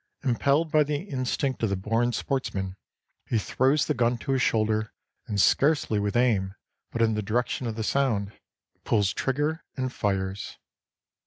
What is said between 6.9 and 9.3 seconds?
but in the direction of the sound, pulls